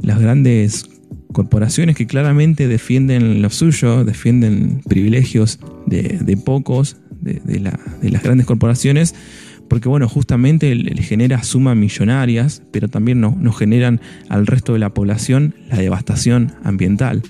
las 0.00 0.20
grandes 0.20 0.88
corporaciones 1.32 1.96
que 1.96 2.06
claramente 2.06 2.68
defienden 2.68 3.42
lo 3.42 3.50
suyo, 3.50 4.04
defienden 4.04 4.82
privilegios 4.88 5.58
de, 5.86 6.38
pocos, 6.44 6.96
de, 7.20 7.60
las 7.60 8.22
grandes 8.22 8.46
corporaciones, 8.46 9.14
porque 9.68 9.88
bueno, 9.88 10.08
justamente 10.08 10.74
les 10.74 11.08
genera 11.08 11.42
sumas 11.42 11.76
millonarias, 11.76 12.62
pero 12.70 12.88
también 12.88 13.20
nos 13.20 13.56
generan 13.56 14.00
al 14.28 14.46
resto 14.46 14.74
de 14.74 14.78
la 14.78 14.90
población 14.90 15.54
la 15.68 15.78
devastación 15.78 16.52
ambiental. 16.62 17.22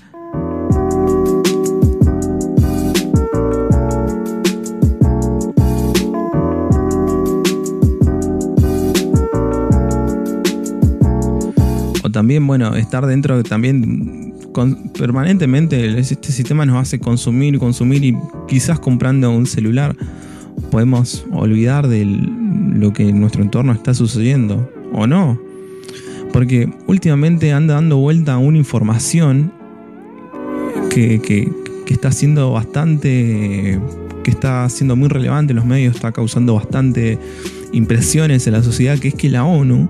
También, 12.23 12.47
bueno, 12.47 12.73
estar 12.77 13.05
dentro 13.05 13.43
también 13.43 14.33
permanentemente 14.97 15.99
este 15.99 16.31
sistema 16.31 16.65
nos 16.65 16.77
hace 16.77 16.97
consumir, 16.97 17.59
consumir 17.59 18.05
y 18.05 18.17
quizás 18.47 18.79
comprando 18.79 19.29
un 19.29 19.45
celular 19.45 19.93
podemos 20.71 21.25
olvidar 21.33 21.89
de 21.89 22.05
lo 22.05 22.93
que 22.93 23.09
en 23.09 23.19
nuestro 23.19 23.41
entorno 23.43 23.73
está 23.73 23.93
sucediendo 23.93 24.71
o 24.93 25.05
no. 25.05 25.37
Porque 26.31 26.71
últimamente 26.87 27.51
anda 27.51 27.73
dando 27.73 27.97
vuelta 27.97 28.37
una 28.37 28.57
información 28.57 29.51
que, 30.91 31.19
que 31.21 31.93
está 31.93 32.13
siendo 32.13 32.53
bastante, 32.53 33.81
que 34.23 34.31
está 34.31 34.69
siendo 34.69 34.95
muy 34.95 35.09
relevante 35.09 35.51
en 35.51 35.57
los 35.57 35.65
medios, 35.65 35.93
está 35.93 36.13
causando 36.13 36.55
bastante 36.55 37.19
impresiones 37.73 38.47
en 38.47 38.53
la 38.53 38.63
sociedad, 38.63 38.97
que 38.97 39.09
es 39.09 39.13
que 39.13 39.29
la 39.29 39.43
ONU 39.43 39.89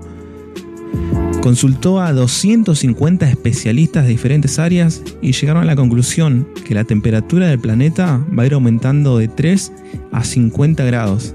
Consultó 1.44 2.00
a 2.00 2.10
250 2.14 3.28
especialistas 3.28 4.04
de 4.04 4.08
diferentes 4.08 4.58
áreas 4.58 5.02
y 5.20 5.32
llegaron 5.32 5.62
a 5.62 5.66
la 5.66 5.76
conclusión 5.76 6.48
que 6.66 6.72
la 6.72 6.84
temperatura 6.84 7.48
del 7.48 7.58
planeta 7.58 8.24
va 8.34 8.44
a 8.44 8.46
ir 8.46 8.54
aumentando 8.54 9.18
de 9.18 9.28
3 9.28 9.70
a 10.10 10.24
50 10.24 10.82
grados, 10.84 11.34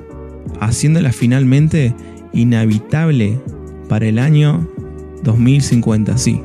haciéndola 0.60 1.12
finalmente 1.12 1.94
inhabitable 2.34 3.40
para 3.88 4.08
el 4.08 4.18
año 4.18 4.68
2050, 5.22 6.18
sí, 6.18 6.42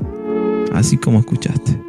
así 0.74 0.98
como 0.98 1.20
escuchaste. 1.20 1.80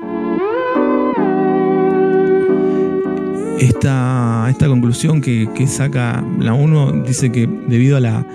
Esta, 3.60 4.48
esta 4.50 4.68
conclusión 4.68 5.20
que, 5.20 5.50
que 5.54 5.68
saca 5.68 6.24
la 6.40 6.54
ONU 6.54 7.04
dice 7.04 7.34
que 7.34 7.50
debido 7.68 7.98
a 7.98 8.00
la 8.00 8.26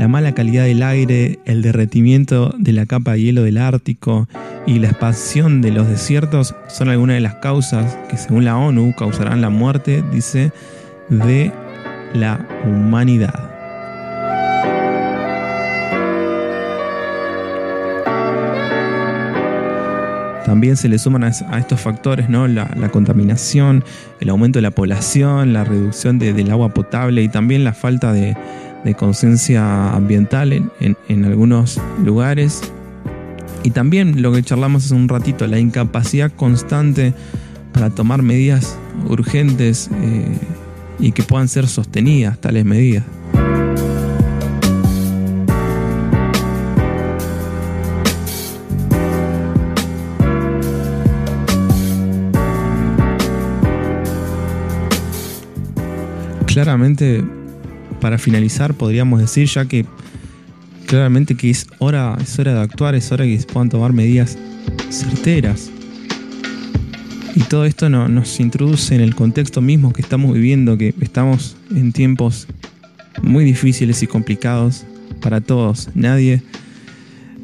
la 0.00 0.08
mala 0.08 0.32
calidad 0.32 0.64
del 0.64 0.82
aire, 0.82 1.40
el 1.44 1.60
derretimiento 1.60 2.54
de 2.56 2.72
la 2.72 2.86
capa 2.86 3.12
de 3.12 3.20
hielo 3.20 3.42
del 3.42 3.58
Ártico 3.58 4.28
y 4.66 4.78
la 4.78 4.88
expansión 4.88 5.60
de 5.60 5.72
los 5.72 5.86
desiertos 5.88 6.54
son 6.68 6.88
algunas 6.88 7.16
de 7.16 7.20
las 7.20 7.34
causas 7.34 7.98
que 8.08 8.16
según 8.16 8.46
la 8.46 8.56
ONU 8.56 8.94
causarán 8.96 9.42
la 9.42 9.50
muerte, 9.50 10.02
dice, 10.10 10.52
de 11.10 11.52
la 12.14 12.48
humanidad. 12.64 13.50
También 20.46 20.78
se 20.78 20.88
le 20.88 20.98
suman 20.98 21.24
a 21.24 21.58
estos 21.58 21.78
factores 21.78 22.30
¿no? 22.30 22.48
la, 22.48 22.66
contaminación, 22.90 23.84
el 24.18 24.30
aumento 24.30 24.58
de 24.58 24.62
la 24.62 24.70
población, 24.70 25.52
la 25.52 25.62
reducción 25.62 26.18
del 26.18 26.50
agua 26.50 26.70
potable 26.70 27.22
y 27.22 27.28
también 27.28 27.64
la 27.64 27.74
falta 27.74 28.14
de, 28.14 28.34
de 28.84 28.94
conciencia 28.94 29.90
ambiental 29.92 30.70
en, 30.80 31.24
algunos 31.24 31.80
lugares. 32.04 32.60
Y 33.62 33.70
también 33.70 34.22
lo 34.22 34.32
que 34.32 34.42
charlamos 34.42 34.86
hace 34.86 34.94
un 34.94 35.08
ratito, 35.08 35.46
la 35.46 35.58
incapacidad 35.58 36.32
constante 36.32 37.12
para 37.72 37.90
tomar 37.90 38.22
medidas 38.22 38.78
urgentes 39.08 39.90
eh, 40.02 40.38
y 40.98 41.12
que 41.12 41.22
puedan 41.22 41.48
ser 41.48 41.66
sostenidas 41.66 42.38
tales 42.38 42.64
medidas. 42.64 43.04
Claramente 56.46 57.22
para 58.00 58.18
finalizar, 58.18 58.74
podríamos 58.74 59.20
decir 59.20 59.46
ya 59.46 59.64
que 59.64 59.84
claramente 60.86 61.36
que 61.36 61.50
es 61.50 61.66
hora, 61.78 62.16
es 62.20 62.38
hora 62.38 62.54
de 62.54 62.60
actuar, 62.60 62.94
es 62.94 63.12
hora 63.12 63.24
que 63.24 63.38
se 63.38 63.46
puedan 63.46 63.68
tomar 63.68 63.92
medidas 63.92 64.36
certeras. 64.88 65.70
Y 67.36 67.40
todo 67.42 67.64
esto 67.64 67.88
nos 67.88 68.40
introduce 68.40 68.94
en 68.94 69.00
el 69.00 69.14
contexto 69.14 69.60
mismo 69.60 69.92
que 69.92 70.02
estamos 70.02 70.34
viviendo, 70.34 70.76
que 70.76 70.94
estamos 71.00 71.56
en 71.70 71.92
tiempos 71.92 72.48
muy 73.22 73.44
difíciles 73.44 74.02
y 74.02 74.06
complicados 74.08 74.84
para 75.20 75.40
todos. 75.40 75.90
Nadie 75.94 76.42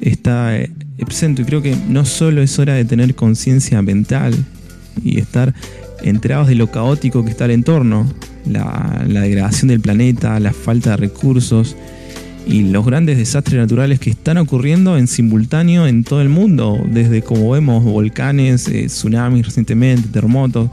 está 0.01 0.57
exento 0.99 1.43
y 1.43 1.45
creo 1.45 1.63
que 1.63 1.77
no 1.89 2.05
solo 2.05 2.43
es 2.43 2.59
hora 2.59 2.75
de 2.75 2.85
tener 2.85 3.15
conciencia 3.15 3.81
mental 3.83 4.35
y 5.05 5.21
estar 5.21 5.55
enterados 6.03 6.49
de 6.49 6.57
lo 6.57 6.71
caótico 6.71 7.25
que 7.25 7.31
está 7.31 7.45
el 7.45 7.53
entorno, 7.53 8.07
la, 8.47 9.05
degradación 9.07 9.69
del 9.69 9.81
planeta, 9.81 10.39
la 10.41 10.53
falta 10.53 10.91
de 10.91 10.97
recursos 10.97 11.77
y 12.47 12.63
los 12.71 12.87
grandes 12.87 13.19
desastres 13.19 13.61
naturales 13.61 13.99
que 13.99 14.11
están 14.11 14.39
ocurriendo 14.39 14.97
en 14.97 15.09
simultáneo 15.09 15.87
en 15.87 16.05
todo 16.05 16.23
el 16.23 16.29
mundo, 16.29 16.81
desde 16.89 17.23
como 17.23 17.51
vemos 17.51 17.85
volcanes, 17.85 18.69
eh, 18.69 18.87
tsunamis 18.87 19.47
recientemente, 19.47 20.09
terremotos. 20.09 20.71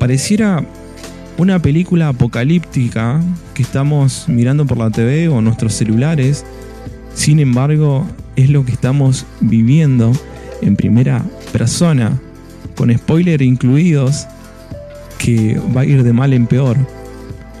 Pareciera 0.00 0.64
una 1.38 1.62
película 1.62 2.08
apocalíptica 2.08 3.20
que 3.54 3.62
estamos 3.62 4.24
mirando 4.28 4.66
por 4.66 4.78
la 4.78 4.90
TV 4.90 5.28
o 5.28 5.40
nuestros 5.40 5.74
celulares. 5.74 6.44
Sin 7.14 7.38
embargo, 7.38 8.06
es 8.36 8.50
lo 8.50 8.64
que 8.64 8.72
estamos 8.72 9.26
viviendo 9.40 10.12
en 10.60 10.76
primera 10.76 11.24
persona, 11.52 12.20
con 12.76 12.92
spoilers 12.92 13.44
incluidos 13.44 14.26
que 15.20 15.60
va 15.76 15.82
a 15.82 15.84
ir 15.84 16.02
de 16.02 16.12
mal 16.12 16.32
en 16.32 16.46
peor. 16.46 16.76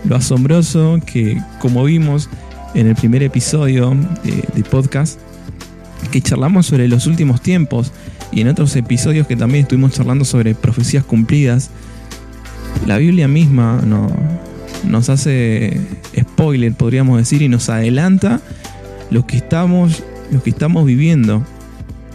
Lo 0.04 0.16
asombroso 0.16 0.98
que, 1.04 1.40
como 1.60 1.84
vimos 1.84 2.28
en 2.74 2.86
el 2.86 2.96
primer 2.96 3.22
episodio 3.22 3.94
de, 4.24 4.64
podcast, 4.64 5.20
que 6.10 6.22
charlamos 6.22 6.66
sobre 6.66 6.88
los 6.88 7.06
últimos 7.06 7.42
tiempos 7.42 7.92
y 8.32 8.40
en 8.40 8.48
otros 8.48 8.74
episodios 8.76 9.26
que 9.26 9.36
también 9.36 9.62
estuvimos 9.62 9.92
charlando 9.92 10.24
sobre 10.24 10.54
profecías 10.54 11.04
cumplidas, 11.04 11.70
la 12.86 12.96
Biblia 12.96 13.28
misma 13.28 13.82
no, 13.86 14.08
nos 14.88 15.10
hace 15.10 15.78
spoiler, 16.18 16.72
podríamos 16.72 17.18
decir, 17.18 17.42
y 17.42 17.48
nos 17.48 17.68
adelanta 17.68 18.40
lo 19.10 19.26
que 19.26 19.36
estamos, 19.36 20.02
lo 20.32 20.42
que 20.42 20.50
estamos 20.50 20.86
viviendo. 20.86 21.44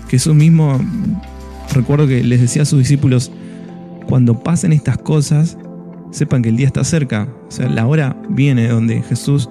Jesús 0.09 0.33
mismo, 0.33 0.79
recuerdo 1.71 2.07
que 2.07 2.23
les 2.23 2.41
decía 2.41 2.63
a 2.63 2.65
sus 2.65 2.79
discípulos, 2.79 3.31
cuando 4.07 4.39
pasen 4.39 4.73
estas 4.73 4.97
cosas, 4.97 5.57
sepan 6.11 6.41
que 6.41 6.49
el 6.49 6.57
día 6.57 6.67
está 6.67 6.83
cerca. 6.83 7.27
O 7.47 7.51
sea, 7.51 7.69
la 7.69 7.85
hora 7.87 8.15
viene 8.29 8.67
donde 8.67 9.01
Jesús 9.01 9.49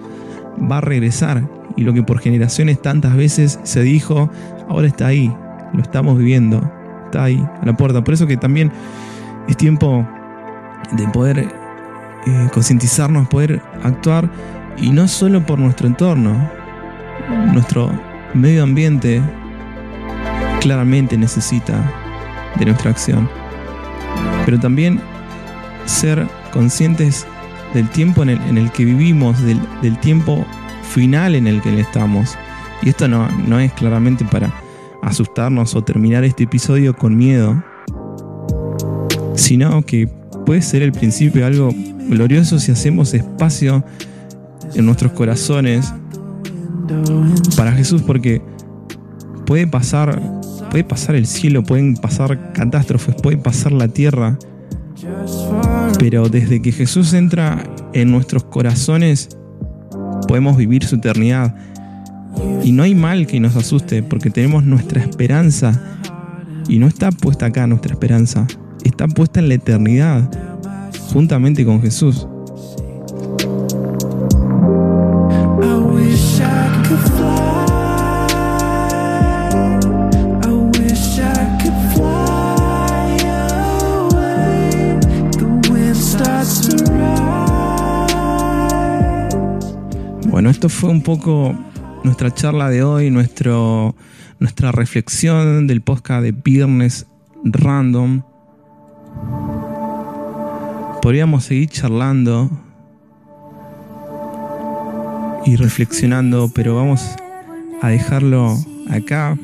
va 0.70 0.78
a 0.78 0.80
regresar. 0.80 1.48
Y 1.76 1.82
lo 1.82 1.92
que 1.92 2.02
por 2.02 2.20
generaciones 2.20 2.80
tantas 2.80 3.16
veces 3.16 3.58
se 3.64 3.82
dijo, 3.82 4.30
ahora 4.68 4.86
está 4.86 5.08
ahí. 5.08 5.32
Lo 5.72 5.82
estamos 5.82 6.18
viviendo. 6.18 6.70
Está 7.06 7.24
ahí, 7.24 7.44
a 7.60 7.66
la 7.66 7.76
puerta. 7.76 8.02
Por 8.04 8.14
eso 8.14 8.26
que 8.26 8.36
también 8.36 8.72
es 9.48 9.56
tiempo 9.56 10.06
de 10.92 11.06
poder 11.08 11.38
eh, 11.38 12.48
concientizarnos, 12.52 13.28
poder 13.28 13.60
actuar. 13.82 14.30
Y 14.76 14.90
no 14.90 15.08
solo 15.08 15.44
por 15.44 15.58
nuestro 15.58 15.86
entorno. 15.86 16.50
Nuestro 17.52 17.90
medio 18.34 18.62
ambiente 18.62 19.22
claramente 20.60 21.16
necesita 21.16 21.74
de 22.58 22.66
nuestra 22.66 22.90
acción 22.90 23.28
pero 24.44 24.58
también 24.58 25.00
ser 25.86 26.26
conscientes 26.52 27.26
del 27.72 27.88
tiempo 27.90 28.22
en 28.22 28.30
el, 28.30 28.70
que 28.70 28.84
vivimos, 28.84 29.36
del, 29.42 29.98
tiempo 30.00 30.46
final 30.82 31.34
en 31.34 31.46
el 31.46 31.60
que 31.60 31.80
estamos. 31.80 32.36
Y 32.82 32.90
esto 32.90 33.08
no, 33.08 33.28
no 33.46 33.58
es 33.58 33.72
claramente 33.72 34.24
para 34.24 34.52
asustarnos 35.02 35.74
o 35.74 35.82
terminar 35.82 36.24
este 36.24 36.44
episodio 36.44 36.96
con 36.96 37.16
miedo, 37.16 37.62
sino 39.34 39.82
que 39.82 40.08
puede 40.46 40.62
ser 40.62 40.82
el 40.82 40.92
principio 40.92 41.40
de 41.40 41.46
algo 41.46 41.70
glorioso 42.08 42.58
si 42.58 42.70
hacemos 42.70 43.12
espacio 43.14 43.84
en 44.74 44.86
nuestros 44.86 45.12
corazones 45.12 45.92
para 47.56 47.72
Jesús, 47.72 48.02
porque 48.02 48.42
puede 49.46 49.66
pasar 49.66 50.20
puede 50.74 50.82
pasar 50.82 51.14
el 51.14 51.28
cielo, 51.28 51.62
pueden 51.62 51.94
pasar 51.94 52.52
catástrofes, 52.52 53.14
puede 53.14 53.36
pasar 53.36 53.70
la 53.70 53.86
tierra. 53.86 54.36
Pero 56.00 56.28
desde 56.28 56.60
que 56.60 56.72
Jesús 56.72 57.12
entra 57.12 57.62
en 57.92 58.10
nuestros 58.10 58.42
corazones, 58.42 59.28
podemos 60.26 60.56
vivir 60.56 60.84
su 60.84 60.96
eternidad. 60.96 61.54
Y 62.64 62.72
no 62.72 62.82
hay 62.82 62.96
mal 62.96 63.28
que 63.28 63.38
nos 63.38 63.54
asuste 63.54 64.02
porque 64.02 64.30
tenemos 64.30 64.64
nuestra 64.64 65.00
esperanza. 65.00 65.80
Y 66.68 66.80
no 66.80 66.88
está 66.88 67.12
puesta 67.12 67.46
acá 67.46 67.68
nuestra 67.68 67.92
esperanza, 67.92 68.44
está 68.82 69.06
puesta 69.06 69.38
en 69.38 69.50
la 69.50 69.54
eternidad, 69.54 70.28
juntamente 71.12 71.64
con 71.64 71.82
Jesús. 71.82 72.26
Esto 90.64 90.80
fue 90.80 90.88
un 90.88 91.02
poco 91.02 91.54
nuestra 92.04 92.32
charla 92.32 92.70
de 92.70 92.82
hoy, 92.82 93.10
nuestro, 93.10 93.94
nuestra 94.38 94.72
reflexión 94.72 95.66
del 95.66 95.82
podcast 95.82 96.22
de 96.22 96.32
Viernes 96.32 97.06
Random. 97.44 98.22
Podríamos 101.02 101.44
seguir 101.44 101.68
charlando 101.68 102.50
y 105.44 105.56
reflexionando, 105.56 106.50
pero 106.54 106.76
vamos 106.76 107.14
a 107.82 107.88
dejarlo 107.88 108.56
acá. 108.88 109.36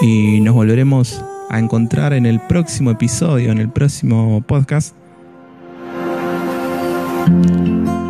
Y 0.00 0.40
nos 0.40 0.54
volveremos 0.54 1.22
a 1.50 1.58
encontrar 1.58 2.14
en 2.14 2.24
el 2.24 2.40
próximo 2.40 2.92
episodio, 2.92 3.52
en 3.52 3.58
el 3.58 3.68
próximo 3.68 4.40
podcast. 4.40 4.94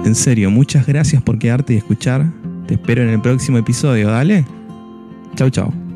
En 0.04 0.14
serio, 0.14 0.50
muchas 0.50 0.86
gracias 0.86 1.22
por 1.22 1.38
quedarte 1.38 1.74
y 1.74 1.76
escuchar. 1.76 2.24
Te 2.66 2.74
espero 2.74 3.02
en 3.02 3.10
el 3.10 3.20
próximo 3.20 3.58
episodio, 3.58 4.08
dale. 4.08 4.44
Chau, 5.36 5.50
chau. 5.50 5.87